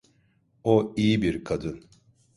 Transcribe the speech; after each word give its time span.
O 0.63 0.93
iyi 0.97 1.21
bir 1.21 1.43
kadın. 1.43 1.83